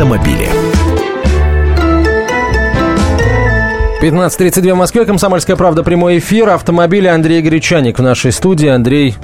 [0.00, 0.48] автомобили.
[4.00, 6.48] 15.32 в Москве, Комсомольская правда, прямой эфир.
[6.48, 8.68] Автомобили Андрей Гречаник в нашей студии.
[8.68, 9.16] Андрей,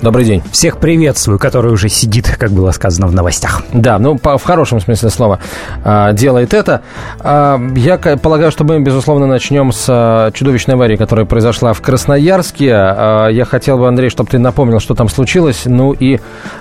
[0.00, 0.42] Добрый день.
[0.50, 3.62] Всех приветствую, который уже сидит, как было сказано в новостях.
[3.72, 5.38] Да, ну, по, в хорошем смысле слова
[5.84, 6.82] а, делает это.
[7.20, 12.72] А, я полагаю, что мы, безусловно, начнем с а, чудовищной аварии, которая произошла в Красноярске.
[12.74, 15.62] А, я хотел бы, Андрей, чтобы ты напомнил, что там случилось.
[15.66, 16.18] Ну и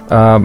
[0.09, 0.39] а,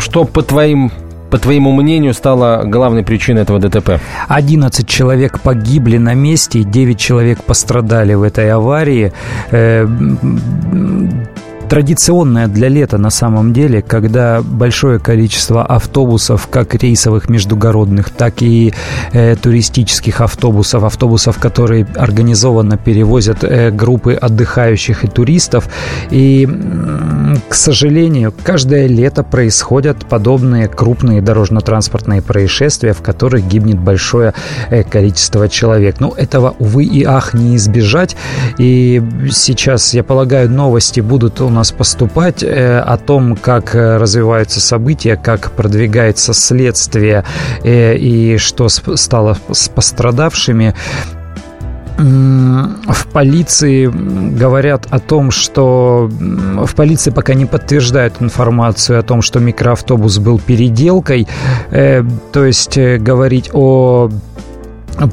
[0.00, 0.90] что по твоим
[1.34, 3.98] по твоему мнению, стала главной причиной этого ДТП?
[4.28, 9.12] 11 человек погибли на месте, 9 человек пострадали в этой аварии.
[11.68, 18.72] Традиционная для лета на самом деле, когда большое количество автобусов, как рейсовых междугородных, так и
[19.12, 25.68] э, туристических автобусов, автобусов, которые организованно перевозят э, группы отдыхающих и туристов.
[26.10, 26.46] И,
[27.48, 34.34] к сожалению, каждое лето происходят подобные крупные дорожно-транспортные происшествия, в которых гибнет большое
[34.68, 35.98] э, количество человек.
[35.98, 38.16] Ну, этого, увы и ах, не избежать.
[38.58, 45.16] И сейчас, я полагаю, новости будут нас поступать, э, о том, как э, развиваются события,
[45.16, 47.24] как продвигается следствие
[47.62, 50.74] э, и что стало с пострадавшими.
[51.96, 59.38] В полиции говорят о том, что в полиции пока не подтверждают информацию о том, что
[59.38, 61.28] микроавтобус был переделкой.
[61.70, 64.10] То есть говорить о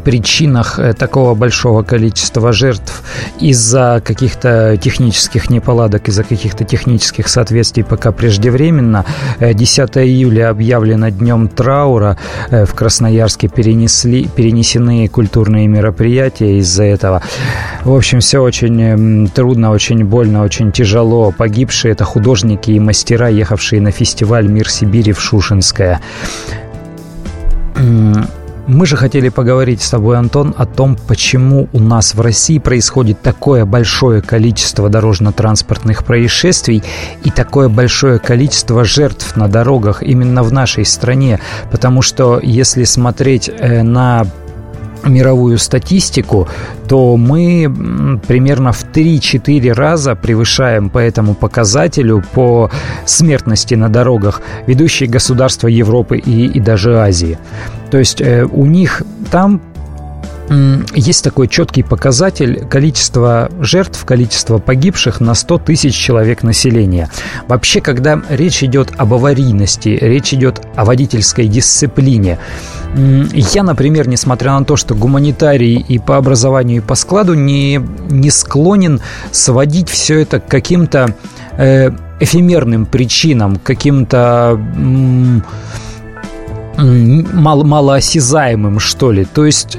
[0.03, 3.03] причинах э, такого большого количества жертв
[3.39, 9.05] из-за каких-то технических неполадок, из-за каких-то технических соответствий пока преждевременно.
[9.39, 12.17] 10 э, июля объявлено днем траура.
[12.49, 17.21] Э, в Красноярске перенесли, перенесены культурные мероприятия из-за этого.
[17.83, 21.31] В общем, все очень трудно, очень больно, очень тяжело.
[21.31, 26.01] Погибшие– это художники и мастера, ехавшие на фестиваль «Мир Сибири» в Шушинское.
[28.73, 33.21] Мы же хотели поговорить с тобой, Антон, о том, почему у нас в России происходит
[33.21, 36.81] такое большое количество дорожно-транспортных происшествий
[37.25, 41.41] и такое большое количество жертв на дорогах именно в нашей стране.
[41.69, 44.25] Потому что если смотреть э, на
[45.03, 46.47] мировую статистику,
[46.87, 52.69] то мы примерно в 3-4 раза превышаем по этому показателю по
[53.05, 57.37] смертности на дорогах ведущие государства Европы и, и даже Азии.
[57.89, 59.61] То есть э, у них там
[60.93, 67.09] есть такой четкий показатель количества жертв, количества погибших на 100 тысяч человек населения.
[67.47, 72.37] Вообще, когда речь идет об аварийности, речь идет о водительской дисциплине,
[73.33, 77.77] я, например, несмотря на то, что гуманитарий и по образованию, и по складу, не,
[78.09, 78.99] не склонен
[79.31, 81.15] сводить все это к каким-то
[81.57, 84.59] э, эфемерным причинам, каким-то
[86.77, 89.23] мало, малоосязаемым, что ли.
[89.23, 89.77] То есть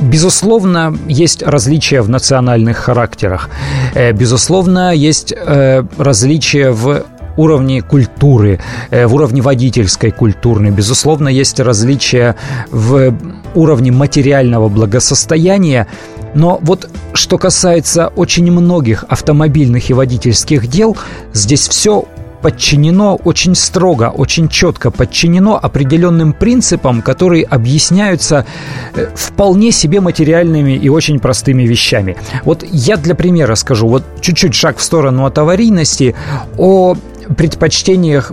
[0.00, 3.50] Безусловно, есть различия в национальных характерах.
[3.94, 7.04] Э, безусловно, есть э, различия в
[7.36, 10.70] уровне культуры, э, в уровне водительской культуры.
[10.70, 12.36] Безусловно, есть различия
[12.70, 13.14] в
[13.54, 15.86] уровне материального благосостояния.
[16.34, 20.96] Но вот что касается очень многих автомобильных и водительских дел,
[21.32, 22.04] здесь все
[22.42, 28.46] подчинено очень строго, очень четко подчинено определенным принципам, которые объясняются
[28.94, 32.16] э, вполне себе материальными и очень простыми вещами.
[32.44, 36.14] Вот я для примера скажу, вот чуть-чуть шаг в сторону от аварийности,
[36.56, 36.96] о
[37.36, 38.32] предпочтениях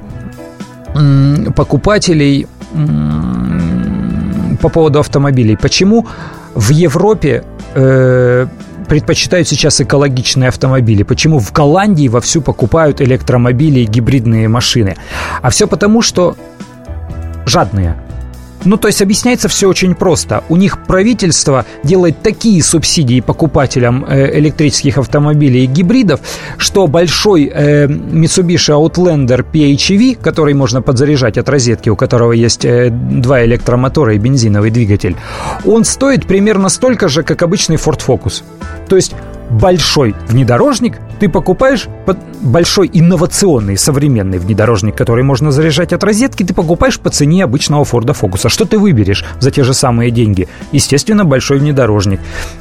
[1.55, 2.47] покупателей
[4.61, 5.57] по поводу автомобилей.
[5.57, 6.07] Почему
[6.55, 7.43] в Европе
[7.75, 8.47] э,
[8.87, 11.03] предпочитают сейчас экологичные автомобили?
[11.03, 14.95] Почему в Голландии вовсю покупают электромобили и гибридные машины?
[15.41, 16.35] А все потому, что
[17.45, 17.95] жадные.
[18.65, 20.43] Ну, то есть объясняется все очень просто.
[20.49, 26.19] У них правительство делает такие субсидии покупателям э, электрических автомобилей и гибридов,
[26.57, 32.89] что большой э, Mitsubishi Outlander PHEV, который можно подзаряжать от розетки, у которого есть э,
[32.89, 35.15] два электромотора и бензиновый двигатель,
[35.65, 38.43] он стоит примерно столько же, как обычный Ford Focus.
[38.89, 39.13] То есть
[39.49, 41.87] большой внедорожник, ты покупаешь
[42.41, 48.13] большой инновационный современный внедорожник, который можно заряжать от розетки, ты покупаешь по цене обычного Форда
[48.13, 48.49] Фокуса.
[48.49, 50.47] Что ты выберешь за те же самые деньги?
[50.71, 52.19] Естественно, большой внедорожник.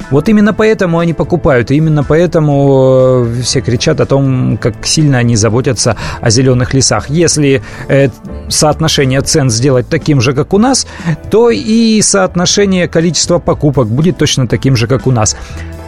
[0.09, 5.19] Вот именно поэтому они покупают, и именно поэтому э, все кричат о том, как сильно
[5.19, 7.09] они заботятся о зеленых лесах.
[7.09, 8.09] Если э,
[8.49, 10.87] соотношение цен сделать таким же, как у нас,
[11.29, 15.37] то и соотношение количества покупок будет точно таким же, как у нас.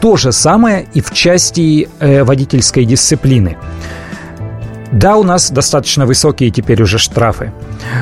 [0.02, 3.58] То же самое и в части э, водительской дисциплины.
[4.92, 7.52] Да, у нас достаточно высокие теперь уже штрафы.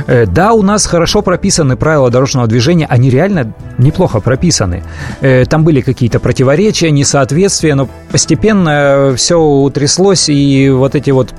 [0.07, 2.85] Э, да, у нас хорошо прописаны правила дорожного движения.
[2.89, 4.83] Они реально неплохо прописаны.
[5.21, 11.33] Э, там были какие-то противоречия, несоответствия, но постепенно все утряслось, и вот эти вот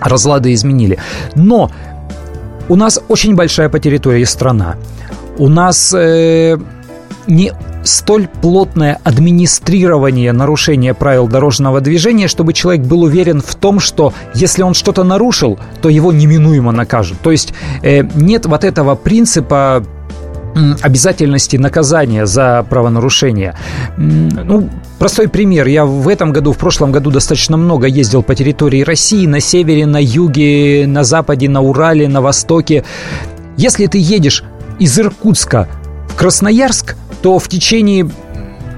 [0.00, 0.98] разлады изменили.
[1.34, 1.70] Но
[2.68, 4.76] у нас очень большая по территории страна.
[5.38, 6.56] У нас э,
[7.26, 7.52] не
[7.86, 14.62] столь плотное администрирование нарушения правил дорожного движения, чтобы человек был уверен в том, что если
[14.62, 17.18] он что-то нарушил, то его неминуемо накажут.
[17.20, 19.84] То есть э, нет вот этого принципа
[20.82, 23.54] обязательности наказания за правонарушение.
[23.96, 25.66] Ну, простой пример.
[25.66, 29.86] Я в этом году, в прошлом году достаточно много ездил по территории России, на севере,
[29.86, 32.84] на юге, на западе, на Урале, на востоке.
[33.56, 34.44] Если ты едешь
[34.78, 35.68] из Иркутска
[36.08, 36.96] в Красноярск,
[37.26, 38.08] то в течение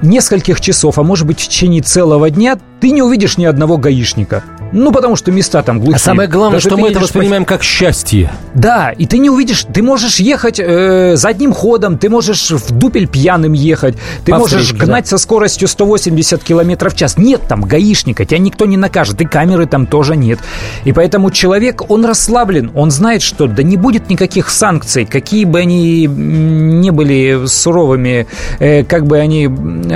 [0.00, 4.42] нескольких часов, а может быть в течение целого дня, ты не увидишь ни одного гаишника.
[4.72, 5.96] Ну, потому что места там глухие.
[5.96, 7.50] А самое главное, Даже что мы это воспринимаем по...
[7.50, 8.30] как счастье.
[8.54, 13.08] Да, и ты не увидишь, ты можешь ехать э, задним ходом, ты можешь в дупель
[13.08, 15.10] пьяным ехать, ты по можешь встречке, гнать да.
[15.10, 17.16] со скоростью 180 км в час.
[17.16, 20.38] Нет там гаишника, тебя никто не накажет, и камеры там тоже нет.
[20.84, 25.60] И поэтому человек, он расслаблен, он знает, что да не будет никаких санкций, какие бы
[25.60, 28.26] они не были суровыми,
[28.58, 29.48] э, как бы они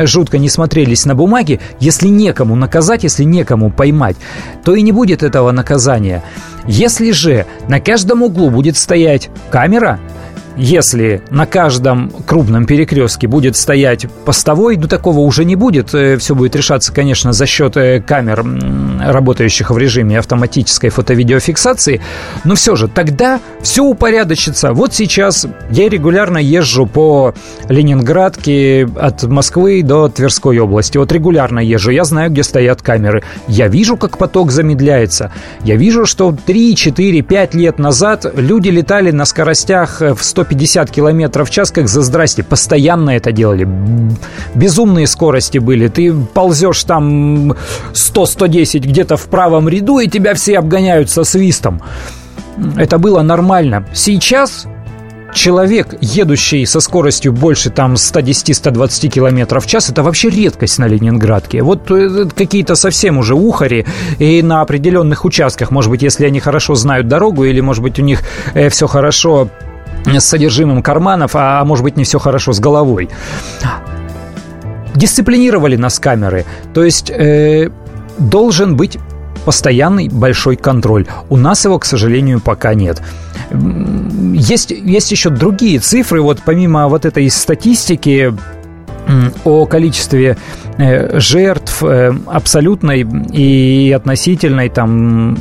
[0.05, 4.17] жутко не смотрелись на бумаге, если некому наказать, если некому поймать
[4.65, 6.23] то и не будет этого наказания.
[6.67, 9.99] Если же на каждом углу будет стоять камера,
[10.57, 15.95] если на каждом крупном перекрестке будет стоять постовой, ну такого уже не будет.
[15.95, 18.45] Э, Все будет решаться, конечно, за счет э, камер,
[19.01, 22.01] работающих в режиме автоматической фото-видеофиксации.
[22.45, 24.73] Но все же, тогда все упорядочится.
[24.73, 27.35] Вот сейчас я регулярно езжу по
[27.69, 30.99] Ленинградке от Москвы до Тверской области.
[30.99, 33.23] Вот регулярно езжу, я знаю, где стоят камеры.
[33.49, 35.33] Я вижу, как поток замедляется.
[35.65, 40.42] Я вижу, что 3, 4, 5 лет назад люди летали на скоростях э, в 100
[40.43, 43.69] 150 километров в час, как за здрасте, постоянно это делали.
[44.55, 45.89] Безумные скорости были.
[45.89, 47.53] Ты ползешь там
[47.93, 51.81] 100-110 где-то в правом ряду, и тебя все обгоняют со свистом.
[52.77, 53.87] Это было нормально.
[53.95, 54.67] Сейчас
[55.35, 61.63] человек, едущий со скоростью больше там 110-120 км в час, это вообще редкость на Ленинградке.
[61.63, 63.87] Вот э, какие-то совсем уже ухари,
[64.19, 68.03] и на определенных участках, может быть, если они хорошо знают дорогу, или, может быть, у
[68.03, 68.23] них
[68.55, 69.49] э, все хорошо
[70.07, 73.09] с содержимым карманов, а может быть не все хорошо с головой.
[74.95, 76.45] Дисциплинировали нас камеры,
[76.75, 77.71] то есть э,
[78.19, 78.99] должен быть
[79.45, 81.07] постоянный большой контроль.
[81.29, 83.03] У нас его, к сожалению, пока нет.
[84.35, 88.35] Есть, есть еще другие цифры, вот помимо вот этой статистики,
[89.45, 90.37] о количестве
[90.79, 95.37] э, жертв э, абсолютной и относительной там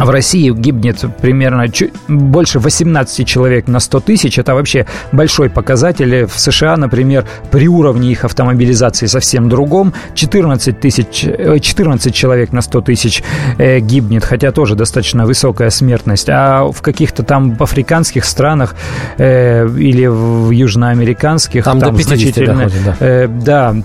[0.00, 4.38] в России гибнет примерно чуть больше 18 человек на 100 тысяч.
[4.38, 6.24] Это вообще большой показатель.
[6.24, 9.92] В США, например, при уровне их автомобилизации совсем другом.
[10.14, 11.20] 14, тысяч,
[11.62, 13.22] 14 э, человек на 100 тысяч
[13.58, 16.28] э, гибнет, хотя тоже достаточно высокая смертность.
[16.28, 18.74] А в каких-то там африканских странах
[19.18, 21.64] э, или в южноамериканских...
[21.64, 22.96] Там, там до 50 доходит, да.
[23.00, 23.76] Э, да,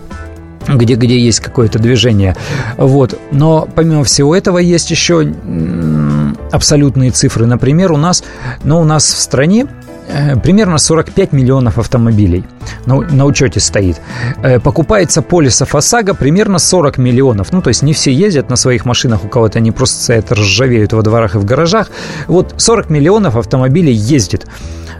[0.67, 2.35] где, где есть какое-то движение.
[2.77, 3.19] Вот.
[3.31, 5.23] Но помимо всего этого есть еще
[6.55, 7.45] абсолютные цифры.
[7.45, 8.23] Например, у нас,
[8.63, 9.67] ну, у нас в стране
[10.07, 12.43] э, примерно 45 миллионов автомобилей
[12.86, 14.01] на, на учете стоит.
[14.43, 17.51] Э, покупается полисов ОСАГО примерно 40 миллионов.
[17.51, 20.93] Ну, то есть не все ездят на своих машинах, у кого-то они просто стоят, ржавеют
[20.93, 21.89] во дворах и в гаражах.
[22.27, 24.45] Вот 40 миллионов автомобилей ездит.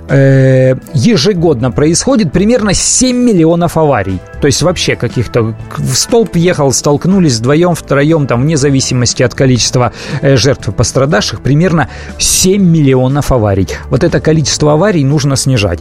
[0.08, 4.20] Э, ежегодно происходит примерно 7 миллионов аварий.
[4.40, 9.94] То есть вообще каких-то в столб ехал, столкнулись вдвоем, втроем, там вне зависимости от количества
[10.22, 13.68] э, жертв и пострадавших, примерно 7 миллионов аварий.
[13.90, 15.80] Вот это количество аварий нужно снижать.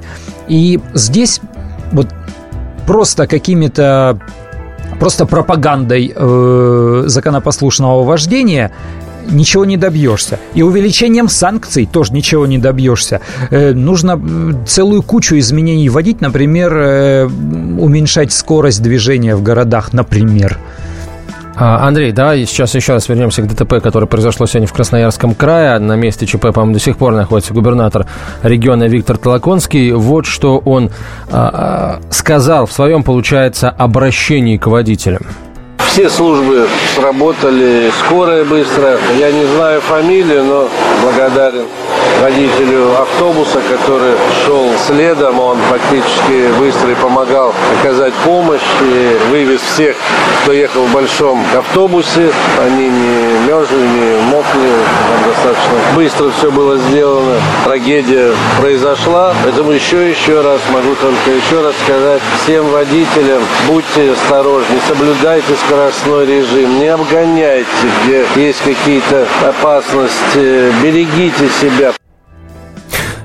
[0.48, 1.40] И здесь
[1.92, 2.08] вот
[2.86, 4.18] просто какими-то
[4.98, 8.70] просто пропагандой э, законопослушного вождения
[9.30, 10.38] ничего не добьешься.
[10.54, 13.20] И увеличением санкций тоже ничего не добьешься.
[13.50, 14.20] Э, нужно
[14.66, 20.58] целую кучу изменений вводить, например, э, уменьшать скорость движения в городах, например.
[21.56, 25.78] А, Андрей, давай сейчас еще раз вернемся к ДТП, которое произошло сегодня в Красноярском крае.
[25.78, 28.06] На месте ЧП, по-моему, до сих пор находится губернатор
[28.42, 29.92] региона Виктор Толоконский.
[29.92, 30.90] Вот что он
[31.30, 35.22] а, сказал в своем, получается, обращении к водителям.
[35.78, 38.98] Все службы сработали, скорая быстро.
[39.16, 40.68] Я не знаю фамилию, но
[41.02, 41.66] благодарен
[42.20, 45.38] водителю автобуса, который шел следом.
[45.38, 49.94] Он фактически быстро и помогал оказать помощь и вывез всех
[50.44, 54.72] кто ехал в большом автобусе, они не мерзли, не мокли,
[55.08, 57.40] там достаточно быстро все было сделано.
[57.64, 64.76] Трагедия произошла, поэтому еще еще раз могу только еще раз сказать всем водителям, будьте осторожны,
[64.86, 67.66] соблюдайте скоростной режим, не обгоняйте,
[68.04, 71.94] где есть какие-то опасности, берегите себя.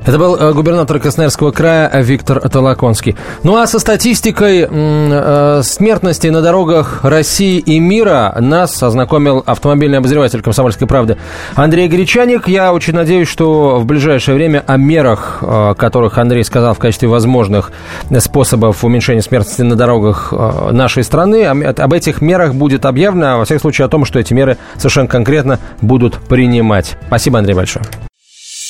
[0.05, 3.15] Это был э, губернатор Красноярского края Виктор Толоконский.
[3.43, 10.41] Ну а со статистикой э, смертности на дорогах России и мира нас ознакомил автомобильный обозреватель
[10.41, 11.17] «Комсомольской правды»
[11.55, 12.47] Андрей Гречаник.
[12.47, 17.07] Я очень надеюсь, что в ближайшее время о мерах, э, которых Андрей сказал в качестве
[17.07, 17.71] возможных
[18.19, 20.33] способов уменьшения смертности на дорогах
[20.71, 24.33] нашей страны, об этих мерах будет объявлено, а во всяком случае о том, что эти
[24.33, 26.97] меры совершенно конкретно будут принимать.
[27.07, 27.85] Спасибо, Андрей, большое.